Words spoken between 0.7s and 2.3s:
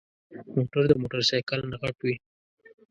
د موټرسايکل نه غټ وي.